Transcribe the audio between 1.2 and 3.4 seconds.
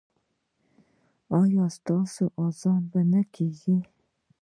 ایا ستاسو اذان به نه